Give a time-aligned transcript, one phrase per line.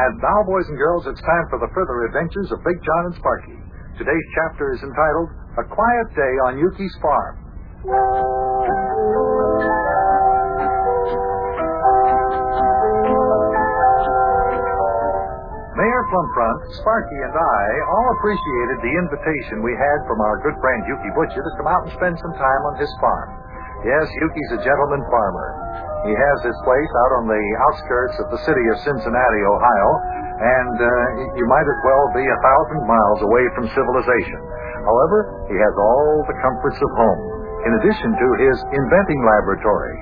[0.00, 3.16] And now, boys and girls, it's time for the further adventures of Big Jon and
[3.20, 3.60] Sparkie.
[4.00, 5.28] Today's chapter is entitled
[5.60, 7.36] A Quiet Day on Ukey's Farm.
[15.76, 17.60] Mayor Plumpfront, Sparkie, and I
[17.92, 21.84] all appreciated the invitation we had from our good friend Ukey Betcha to come out
[21.84, 23.39] and spend some time on his farm.
[23.80, 25.48] Yes, Ukey's a gentleman farmer.
[26.04, 29.88] He has his place out on the outskirts of the city of Cincinnati, Ohio,
[30.40, 30.88] and uh,
[31.36, 34.40] you might as well be a thousand miles away from civilization.
[34.84, 37.20] However, he has all the comforts of home,
[37.68, 39.96] in addition to his inventing laboratory.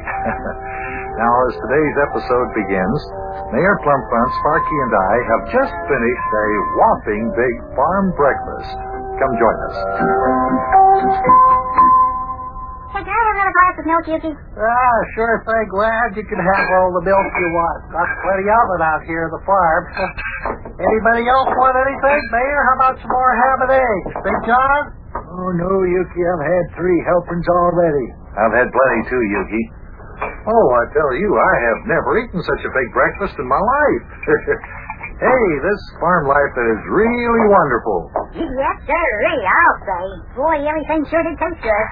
[1.22, 2.98] now, as today's episode begins,
[3.50, 8.78] Mayor Plumpfront, Sparkie, and I have just finished a whopping big farm breakfast.
[9.18, 11.47] Come join us.
[13.78, 14.34] Of milk, Ukey?
[14.34, 16.10] Ah, sure thing, lad.
[16.18, 17.78] You can have all the milk you want.
[17.94, 19.82] Got plenty of it out here at the farm.
[20.90, 22.60] Anybody else want anything, Mayor?
[22.66, 24.10] How about some more ham and eggs?
[24.18, 24.82] Big Jon?
[25.14, 26.22] Oh, no, Ukey.
[26.26, 28.06] I've had three helpings already.
[28.34, 29.64] I've had plenty too, Ukey.
[30.50, 34.04] Oh, I tell you, I have never eaten such a big breakfast in my life.
[35.22, 37.98] hey, this farm life is really wonderful.
[38.42, 40.06] Yes, sir, really, I'll say.
[40.34, 41.86] Boy, everything sure did taste good.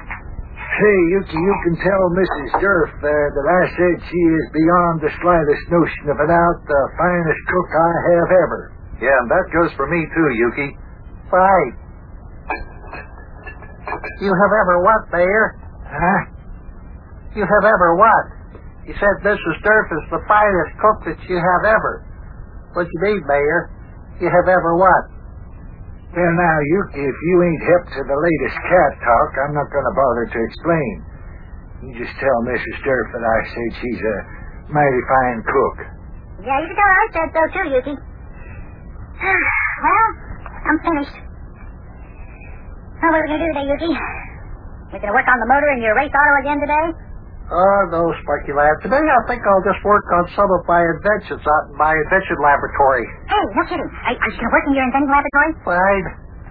[0.76, 2.48] Hey, Ukey, you can tell Mrs.
[2.60, 6.82] Durf uh, that I said she is beyond the slightest notion of a doubt the
[7.00, 8.60] finest cook I have ever.
[9.00, 10.70] Yeah, and that goes for me too, Ukey.
[11.32, 11.74] Right.
[14.20, 15.56] You have ever what, Mayor?
[15.88, 16.20] Huh?
[17.40, 18.24] You have ever what?
[18.84, 19.56] You said Mrs.
[19.64, 22.04] Durf is the finest cook that you have ever.
[22.76, 23.72] What do you mean, Mayor?
[24.20, 25.15] You have ever what?
[26.16, 29.84] Well, now, Ukey, if you ain't hip to the latest cat talk, I'm not going
[29.84, 30.92] to bother to explain.
[31.84, 32.76] You just tell Mrs.
[32.88, 34.16] Durf that I said she's a
[34.72, 35.76] mighty fine cook.
[36.40, 37.94] Yeah, you her I said so, too, Ukey.
[39.84, 40.08] well,
[40.64, 41.16] I'm finished.
[42.96, 43.92] What are we going to do today, Ukey?
[43.92, 47.05] We going to work on the motor in your race auto again today?
[47.46, 48.74] Oh, no, Sparkie lad.
[48.82, 52.36] Today I think I'll just work on some of my inventions out in my invention
[52.42, 53.06] laboratory.
[53.30, 53.86] Hey, no kidding.
[53.86, 55.50] Are, are you going to work in your invention laboratory?
[55.62, 56.06] Fine.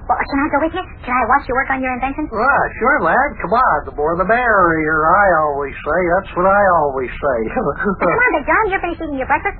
[0.07, 0.85] Well, can I go with you?
[1.03, 2.29] Can I watch you work on your invention?
[2.31, 3.29] Ah, sure, lad.
[3.43, 3.77] Come on.
[3.91, 5.99] The more the merrier, I always say.
[6.15, 7.37] That's what I always say.
[7.51, 7.65] Come
[8.07, 8.63] on, Big Jon.
[8.71, 9.57] You're finished eating your breakfast.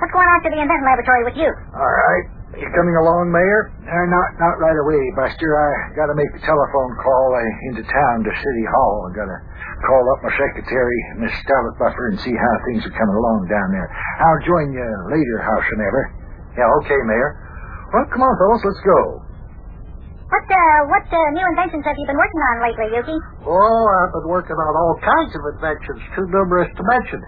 [0.00, 1.50] Let's go on out to the invention laboratory with you.
[1.76, 2.24] All right.
[2.56, 3.60] You coming along, Mayor?
[3.84, 5.50] Uh, not not right away, Buster.
[5.52, 8.94] I got to make a telephone call uh, into town to City Hall.
[9.04, 9.38] I got to
[9.86, 13.68] call up my secretary, Miss Scarlett Buffer, and see how things are coming along down
[13.74, 13.88] there.
[14.22, 16.02] I'll join you later, howsoever.
[16.58, 17.30] Yeah, okay, Mayor.
[17.94, 19.00] Well, come on, fellas, let's go.
[20.28, 23.18] What, uh, what, uh, new inventions have you been working on lately, Ukey?
[23.48, 27.20] oh, I've been working on all kinds of inventions, too numerous to mention.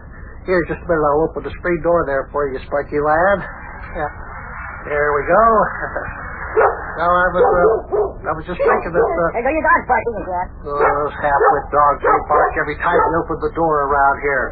[0.44, 1.00] Here, just a minute.
[1.04, 3.38] I'll open the screen door there for you, Spiky lad.
[3.96, 4.10] Yeah.
[4.84, 5.44] There we go.
[6.98, 10.16] now, I was, uh, I was just thinking that, uh, There go your dog's barking
[10.24, 10.46] again.
[10.66, 14.46] Those half-wit dogs, they bark every time you open the door around here.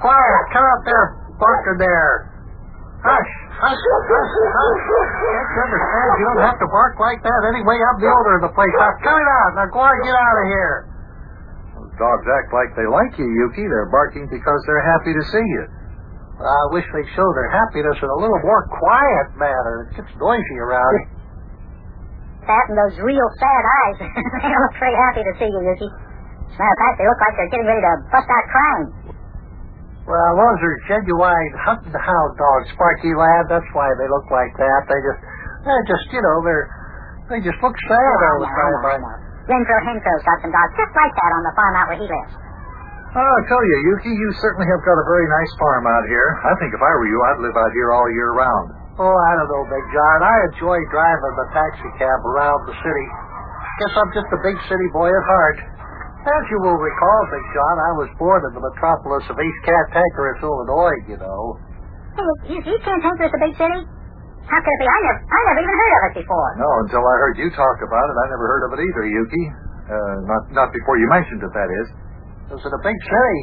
[0.00, 1.04] Quiet, come out there,
[1.36, 2.30] barking there.
[3.00, 4.82] Hush, hush, hush, hush.
[4.84, 6.08] Can't you understand?
[6.20, 7.80] You don't have to bark like that anyway.
[7.80, 8.74] I'm the owner of the place.
[8.76, 9.50] Now, cut it out.
[9.56, 10.76] Now, go on, get out of here.
[11.96, 13.64] Dogs act like they like you, Ukey.
[13.64, 15.64] They're barking because they're happy to see you.
[16.40, 19.88] I wish they'd show their happiness in a little more quiet manner.
[19.92, 20.96] It gets noisy around.
[22.50, 23.98] That and those real sad eyes.
[24.42, 25.86] they look pretty happy to see you, Ukey.
[25.86, 28.86] As a matter of fact, they look like they're getting ready to bust out crying.
[30.02, 33.46] Well, those are genuine hunting hound dogs, Sparkie lad.
[33.46, 34.80] That's why they look like that.
[34.90, 35.20] They just,
[35.62, 36.66] they're just, you know, they're,
[37.30, 38.74] they just look sad all I the time.
[38.82, 39.14] I know.
[39.46, 42.34] Renfro Henfro's got some dogs just like that on the farm out where he lives.
[43.14, 46.28] Oh, I tell you, Ukey, you certainly have got a very nice farm out here.
[46.50, 48.79] I think if I were you, I'd live out here all year round.
[48.98, 50.18] Oh, I don't know, Big Jon.
[50.26, 53.06] I enjoy driving the taxi cab around the city.
[53.80, 55.58] Guess I'm just a big city boy at heart.
[56.20, 60.44] As you will recall, Big Jon, I was born in the metropolis of East Cantankerous,
[60.44, 61.56] Illinois, you know.
[62.12, 63.80] Hey, you, you can't think there's a big city?
[64.44, 64.86] How could it be?
[64.90, 66.48] I never, I never even heard of it before.
[66.60, 69.44] No, until I heard you talk about it, I never heard of it either, Ukey.
[69.88, 71.88] Uh, not, not before you mentioned it, that is.
[72.52, 73.38] Is it a big city?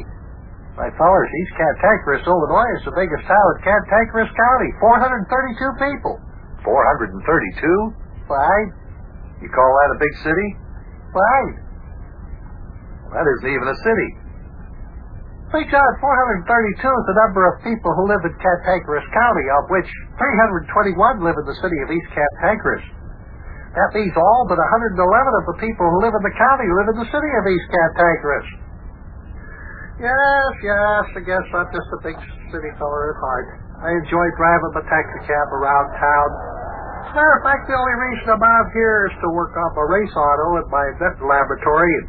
[0.78, 4.70] My fellers, East Cantankerous, Illinois is the biggest town in Cantankerous County.
[4.78, 6.22] 432 people.
[6.62, 7.18] 432?
[8.30, 8.70] Right?
[9.42, 10.48] You call that a big city?
[11.10, 11.54] Right.
[13.02, 14.10] Well, that isn't even a city.
[15.50, 19.90] Big Jon, 432 is the number of people who live in Cantankerous County, of which
[20.14, 20.94] 321
[21.26, 22.86] live in the city of East Cantankerous.
[23.74, 26.98] That means all but 111 of the people who live in the county live in
[27.02, 28.67] the city of East Cantankerous.
[29.98, 32.14] Yes, yes, I guess I'm just a big
[32.54, 33.46] city feller at heart.
[33.82, 36.28] I enjoy driving my taxi cab around town.
[37.02, 39.70] As a matter of fact, the only reason I'm out here is to work on
[39.74, 42.06] my race auto at my invention laboratory and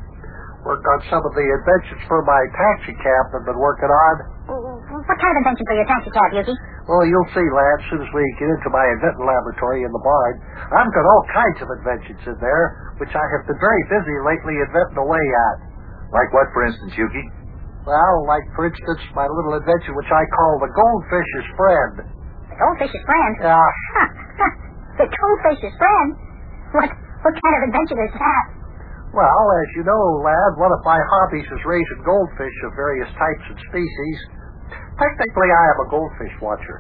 [0.70, 4.16] work on some of the inventions for my taxi cab I've been working on.
[4.50, 6.54] What kind of invention for your taxi cab, Ukey?
[6.86, 10.04] Well, you'll see, lad, as soon as we get into my invention laboratory in the
[10.06, 10.34] barn.
[10.78, 14.62] I've got all kinds of inventions in there, which I have been very busy lately
[14.62, 15.58] inventing away at.
[16.14, 17.26] Like what, for instance, Ukey?
[17.90, 21.94] Well, like, for instance, my little adventure, which I call the goldfish's friend.
[22.54, 23.34] The goldfish's friend?
[23.42, 23.66] Yeah.
[25.02, 26.10] the goldfish's friend?
[26.78, 26.90] What,
[27.26, 28.46] what kind of adventure is that?
[29.10, 33.46] Well, as you know, lad, one of my hobbies is raising goldfish of various types
[33.50, 34.18] and species.
[35.02, 36.78] Technically, I am a goldfish watcher.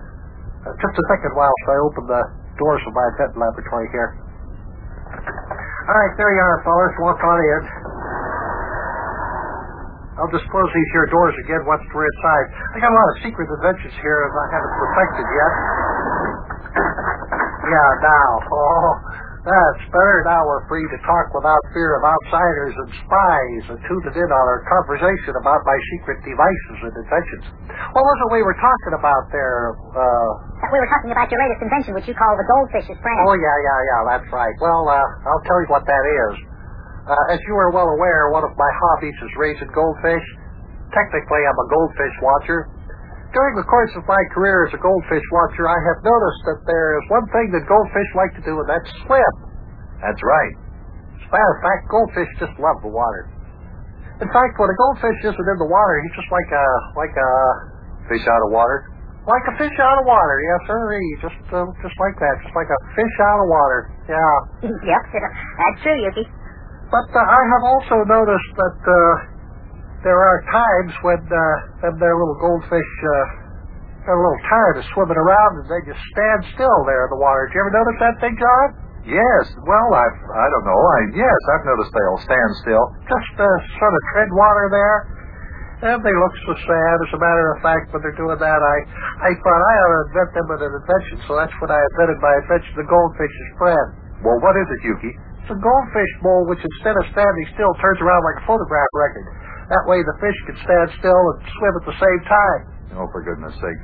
[0.62, 2.22] Uh, just a second whilst I open the
[2.62, 4.14] doors of my pet laboratory here.
[5.90, 6.94] All right, there you are, fellas.
[7.02, 7.89] Walk on in.
[10.20, 12.46] I'll just close these here doors again once we're inside.
[12.76, 15.54] I got a lot of secret inventions here that I haven't perfected yet.
[17.70, 18.30] Yeah, now.
[19.50, 20.18] Oh, that's better.
[20.28, 24.46] Now we're free to talk without fear of outsiders and spies and tuning in on
[24.52, 27.46] our conversation about my secret devices and inventions.
[27.96, 29.80] What was it we were talking about there?
[29.96, 33.20] Uh, We were talking about your latest invention, which you call the goldfish's friend.
[33.26, 34.54] oh, yeah, yeah, yeah, that's right.
[34.60, 35.00] Well, uh,
[35.32, 36.34] I'll tell you what that is.
[37.10, 40.22] Uh, as you are well aware, one of my hobbies is raising goldfish.
[40.94, 42.70] Technically, I'm a goldfish watcher.
[43.34, 47.02] During the course of my career as a goldfish watcher, I have noticed that there
[47.02, 49.34] is one thing that goldfish like to do, and that's swim.
[50.06, 50.54] That's right.
[51.18, 53.26] As a matter of fact, goldfish just love the water.
[54.22, 57.32] In fact, when a goldfish isn't in the water, he's just like a like a
[58.10, 58.90] Fish out of water?
[59.30, 60.42] like a fish out of water.
[60.42, 60.82] Yes, sir.
[61.22, 63.80] Just uh, just like that, just like a fish out of water.
[64.10, 64.66] Yeah.
[64.90, 66.26] yep, that's true, Yuki.
[66.90, 68.98] But uh, I have also noticed that uh,
[70.02, 73.40] there are times when uh, them there little goldfish uh,
[74.10, 77.22] they're a little tired of swimming around and they just stand still there in the
[77.22, 77.46] water.
[77.46, 78.68] Did you ever notice that thing, Jon?
[79.06, 79.44] Yes.
[79.70, 80.82] Well, I've, I don't know.
[80.82, 82.86] I, yes, I've noticed they'll stand still.
[83.06, 83.46] Just uh,
[83.78, 84.98] sort of tread water there.
[85.94, 86.96] And they look so sad.
[87.06, 88.78] As a matter of fact, when they're doing that, I,
[89.30, 91.16] I thought I ought to invent them with an invention.
[91.30, 93.88] So that's when I invented my invention, the goldfish's friend.
[94.26, 95.14] Well, what is it, Ukey?
[95.50, 99.26] It's a goldfish bowl which instead of standing still turns around like a photograph record.
[99.74, 102.62] That way the fish can stand still and swim at the same time.
[103.02, 103.82] Oh, for goodness sake.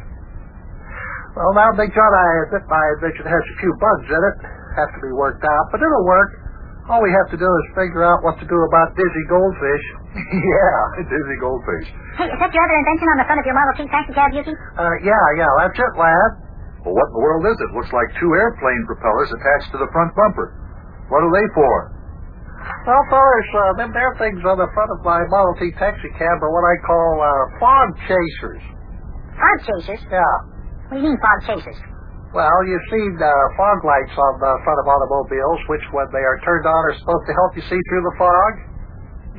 [1.34, 4.36] Well, now, Big Jon, I admit my invention has a few bugs in it.
[4.78, 6.38] Have to be worked out, but it'll work.
[6.86, 9.86] All we have to do is figure out what to do about dizzy goldfish.
[10.22, 11.90] yeah, dizzy goldfish.
[12.22, 14.30] Hey, is that your other invention on the front of your Model T taxi cab,
[14.38, 14.54] Ukey?
[14.54, 16.30] Uh, yeah, yeah, that's it, lad.
[16.86, 17.74] Well, what in the world is it?
[17.74, 20.65] Looks like two airplane propellers attached to the front bumper.
[21.10, 21.74] What are they for?
[22.86, 26.38] Well, fellas, uh, them there things on the front of my Model T taxi cab
[26.42, 27.30] are what I call uh,
[27.62, 28.63] fog chasers.
[29.38, 30.02] Fog chasers?
[30.10, 30.36] Yeah.
[30.90, 31.78] What do you mean, fog chasers?
[32.34, 36.42] Well, you've seen uh, fog lights on the front of automobiles, which, when they are
[36.44, 38.51] turned on, are supposed to help you see through the fog.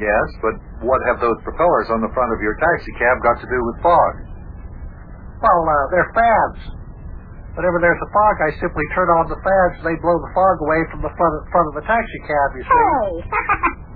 [0.00, 0.54] Yes, but
[0.86, 3.76] what have those propellers on the front of your taxi cab got to do with
[3.82, 4.12] fog?
[5.44, 6.58] Well, uh, they're fans.
[7.56, 10.60] Whenever there's a fog, I simply turn on the fans and they blow the fog
[10.60, 12.68] away from the front of, front of the taxi cab, you see.
[12.68, 13.12] Hey!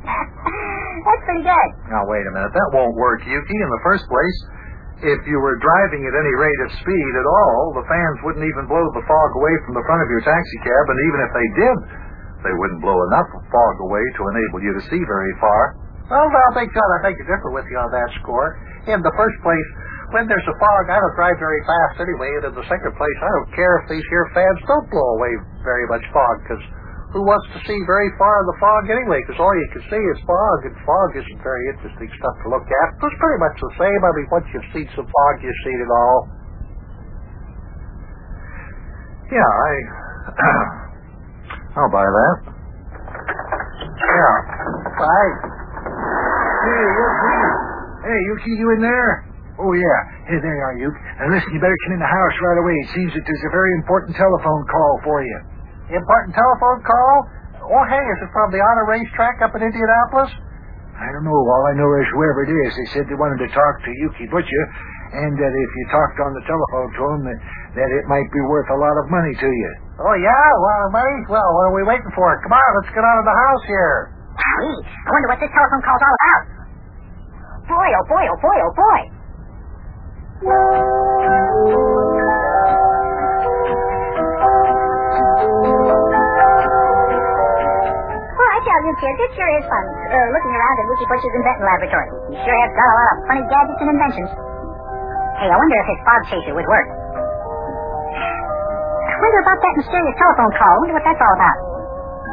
[1.05, 1.69] that's pretty good.
[1.93, 2.57] Now, wait a minute.
[2.57, 3.59] That won't work, Ukey.
[3.61, 4.39] In the first place,
[5.05, 8.65] if you were driving at any rate of speed at all, the fans wouldn't even
[8.65, 11.49] blow the fog away from the front of your taxi cab, and even if they
[11.61, 11.77] did,
[12.49, 15.77] they wouldn't blow enough fog away to enable you to see very far.
[16.09, 18.57] Well, now, Big Jon, I think you're different with you on that score.
[18.89, 19.69] In the first place,
[20.11, 23.19] when there's a fog, I don't drive very fast anyway, and in the second place,
[23.23, 26.63] I don't care if these here fans don't blow away very much fog, because
[27.15, 29.19] who wants to see very far in the fog anyway?
[29.27, 32.67] Because all you can see is fog, and fog isn't very interesting stuff to look
[32.67, 32.87] at.
[33.03, 34.01] It's pretty much the same.
[34.03, 36.19] I mean, once you've seen some fog, you've seen it all.
[39.31, 39.71] Yeah, I.
[41.79, 42.37] I'll buy that.
[43.95, 44.35] Yeah.
[44.99, 45.37] Right.
[46.67, 47.43] Hey, Ukey.
[48.07, 49.30] Hey, Ukey, you in there?
[49.61, 49.99] Oh, yeah.
[50.25, 51.01] Hey, there you are, Ukey.
[51.21, 52.77] And uh, listen, you better come in the house right away.
[52.81, 55.39] It seems that there's a very important telephone call for you.
[55.93, 57.15] Important telephone call?
[57.69, 60.33] Oh, hey, is it from the auto racetrack up in Indianapolis?
[60.97, 61.37] I don't know.
[61.37, 64.33] All I know is whoever it is, they said they wanted to talk to Ukey
[64.33, 64.63] Betcha,
[65.21, 67.39] and that if you talked on the telephone to him, that,
[67.85, 69.71] that it might be worth a lot of money to you.
[70.01, 70.47] Oh, yeah?
[70.57, 71.17] Well, money?
[71.29, 72.33] Well, what are we waiting for?
[72.49, 73.97] Come on, let's get out of the house here.
[74.41, 76.43] Golly, I wonder what this telephone call's all about.
[77.69, 79.01] Boy, oh boy, oh boy, oh boy.
[80.41, 80.49] Well,
[88.49, 89.19] I tell you, kids.
[89.21, 92.09] It sure is fun, uh, looking around at Ukey Bush's invention laboratory.
[92.33, 94.31] He sure has got a lot of funny gadgets and inventions.
[95.45, 96.89] Hey, I wonder if his fog chaser would work.
[99.05, 100.73] I wonder about that mysterious telephone call.
[100.73, 101.59] I wonder what that's all about.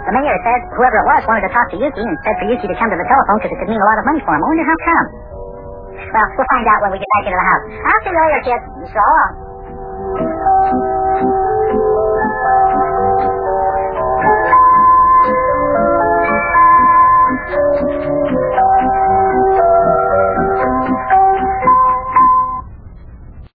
[0.08, 2.72] The mayor said whoever it was wanted to talk to Ukey and said for Ukey
[2.72, 4.40] to come to the telephone because it could mean a lot of money for him.
[4.40, 5.08] I wonder how come.
[5.98, 7.64] Well, we'll find out when we get back into the house.
[7.88, 8.66] I'll see you later, kids.
[8.94, 9.47] So long.